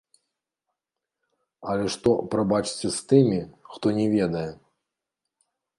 Але 1.73 1.85
што, 1.97 2.09
прабачце, 2.33 2.87
з 2.97 3.07
тымі, 3.13 3.39
хто 3.75 3.87
не 4.01 4.07
ведае? 4.17 4.49